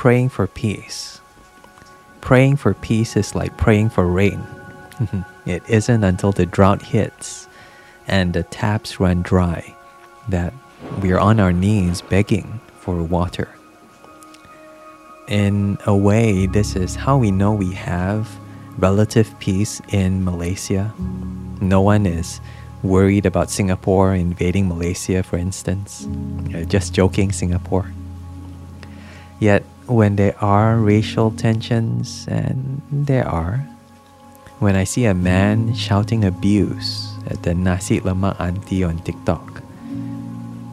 [0.00, 1.20] praying for peace.
[2.22, 4.40] Praying for peace is like praying for rain.
[4.96, 5.20] Mm-hmm.
[5.44, 7.46] it isn't until the drought hits
[8.08, 9.76] and the taps run dry
[10.30, 10.54] that
[11.02, 13.48] we are on our knees begging for water.
[15.28, 18.26] In a way, this is how we know we have
[18.78, 20.94] relative peace in Malaysia.
[21.60, 22.40] No one is
[22.82, 26.08] worried about Singapore invading Malaysia, for instance.
[26.68, 27.92] Just joking, Singapore.
[29.40, 33.58] Yet, when there are racial tensions, and there are,
[34.60, 39.62] when I see a man shouting abuse at the nasi lemak auntie on TikTok,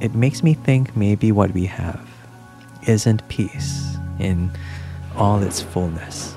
[0.00, 2.06] it makes me think maybe what we have
[2.86, 4.50] isn't peace in
[5.16, 6.34] all its fullness.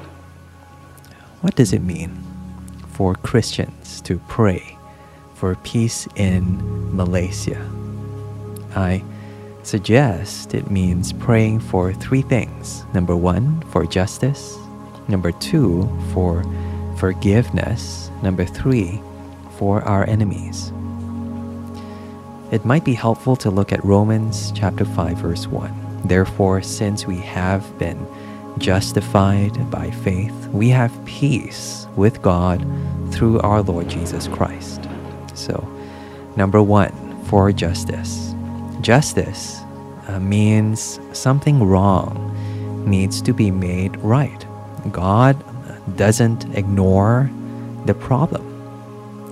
[1.42, 2.16] What does it mean
[2.96, 4.78] for Christians to pray
[5.36, 6.64] for peace in
[6.96, 7.60] Malaysia?
[8.74, 9.04] I
[9.64, 12.84] suggest it means praying for three things.
[12.94, 14.58] Number one, for justice.
[15.08, 16.44] Number two, for
[16.98, 18.12] forgiveness.
[18.22, 19.02] Number three,
[19.58, 20.72] for our enemies.
[22.52, 26.02] It might be helpful to look at Romans chapter 5 verse 1.
[26.06, 28.08] Therefore, since we have been
[28.58, 32.66] justified by faith, we have peace with God
[33.12, 34.88] through our Lord Jesus Christ.
[35.36, 35.68] So,
[36.36, 38.29] number one, for justice.
[38.82, 39.62] Justice
[40.08, 42.26] uh, means something wrong
[42.86, 44.46] needs to be made right.
[44.92, 45.44] God
[45.98, 47.30] doesn't ignore
[47.86, 48.46] the problem.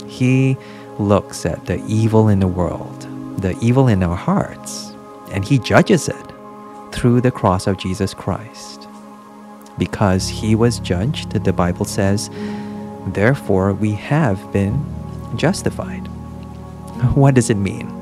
[0.08, 0.58] He
[1.00, 3.02] looks at the evil in the world,
[3.42, 4.92] the evil in our hearts,
[5.32, 6.32] and He judges it
[6.92, 8.88] through the cross of Jesus Christ
[9.78, 12.30] because he was judged, the Bible says,
[13.08, 14.84] therefore we have been
[15.36, 16.08] justified.
[17.16, 17.97] What does it mean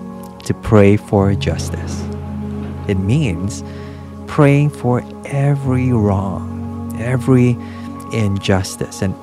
[0.46, 2.04] to pray for justice?
[2.88, 3.64] It means
[4.28, 7.58] praying for every wrong, every
[8.14, 9.16] injustice, and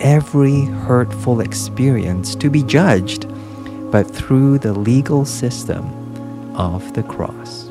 [0.00, 3.26] every hurtful experience to be judged,
[3.90, 5.84] but through the legal system
[6.56, 7.70] of the cross.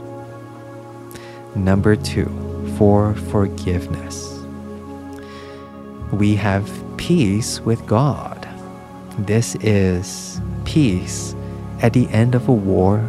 [1.56, 2.30] Number two,
[2.78, 4.40] for forgiveness.
[6.12, 8.48] We have peace with God.
[9.20, 11.36] This is peace
[11.84, 13.08] at the end of a war.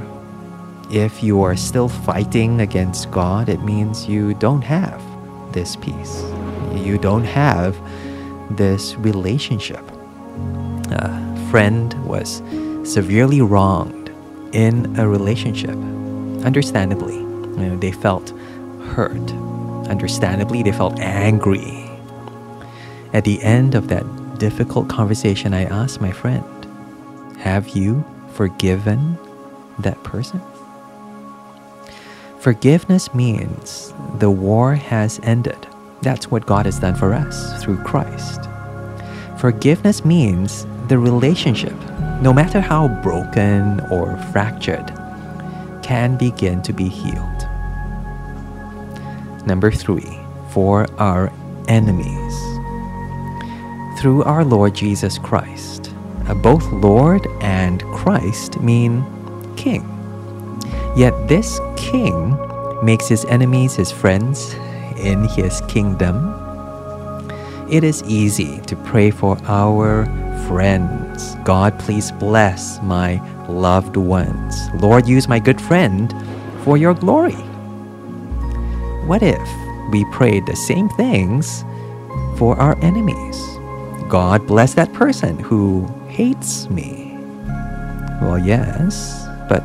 [0.90, 5.00] If you are still fighting against God, it means you don't have
[5.54, 6.22] this peace.
[6.74, 7.74] You don't have
[8.58, 9.82] this relationship.
[10.90, 12.42] A friend was
[12.84, 14.10] severely wronged
[14.52, 15.76] in a relationship.
[16.44, 18.34] Understandably, you know, they felt
[18.92, 19.32] hurt
[19.88, 21.90] Understandably, they felt angry.
[23.12, 24.04] At the end of that
[24.38, 26.44] difficult conversation, I asked my friend,
[27.38, 29.18] Have you forgiven
[29.78, 30.40] that person?
[32.40, 35.66] Forgiveness means the war has ended.
[36.02, 38.40] That's what God has done for us through Christ.
[39.38, 41.74] Forgiveness means the relationship,
[42.20, 44.92] no matter how broken or fractured,
[45.82, 47.48] can begin to be healed.
[49.46, 50.18] Number three,
[50.50, 51.32] for our
[51.68, 52.34] enemies.
[54.00, 55.93] Through our Lord Jesus Christ.
[56.26, 59.04] Uh, both Lord and Christ mean
[59.56, 59.82] king.
[60.96, 62.38] Yet this king
[62.82, 64.54] makes his enemies his friends
[64.98, 66.40] in his kingdom.
[67.70, 70.04] It is easy to pray for our
[70.48, 71.34] friends.
[71.44, 74.68] God, please bless my loved ones.
[74.80, 76.14] Lord, use my good friend
[76.62, 77.40] for your glory.
[79.06, 79.48] What if
[79.90, 81.64] we prayed the same things
[82.36, 83.42] for our enemies?
[84.08, 87.12] God bless that person who hates me.
[88.22, 89.64] Well, yes, but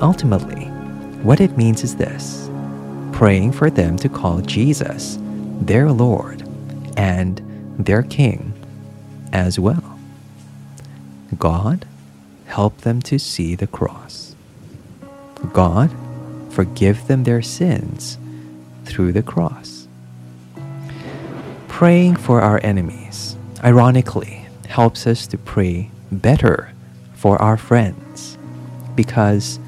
[0.00, 0.64] ultimately,
[1.22, 2.48] what it means is this
[3.12, 5.18] praying for them to call Jesus
[5.60, 6.42] their Lord
[6.96, 7.40] and
[7.78, 8.54] their King
[9.32, 9.98] as well.
[11.38, 11.84] God,
[12.46, 14.34] help them to see the cross.
[15.52, 15.94] God,
[16.48, 18.16] forgive them their sins
[18.86, 19.86] through the cross.
[21.68, 24.43] Praying for our enemies, ironically,
[24.74, 26.72] helps us to pray better
[27.14, 28.36] for our friends
[28.96, 29.60] because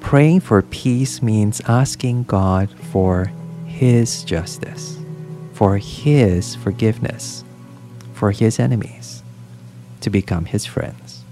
[0.00, 3.32] praying for peace means asking God for
[3.64, 4.98] His justice,
[5.54, 7.44] for His forgiveness,
[8.12, 9.22] for His enemies
[10.02, 11.24] to become His friends.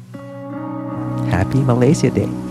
[1.28, 2.43] Happy Malaysia Day!